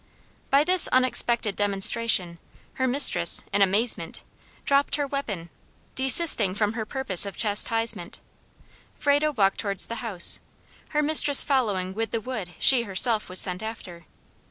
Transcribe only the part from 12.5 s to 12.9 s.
she